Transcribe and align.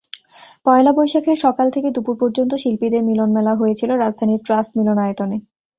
পয়লা 0.65 0.91
বৈশাখের 0.97 1.37
সকাল 1.37 1.67
থেকে 1.75 1.89
দুপুর 1.95 2.15
পর্যন্ত 2.21 2.51
শিল্পীদের 2.63 3.01
মিলনমেলা 3.09 3.53
হয়েছিল 3.55 3.89
রাজধানীর 3.95 4.43
ট্রাস্ট 4.45 4.71
মিলনায়তনে। 4.77 5.37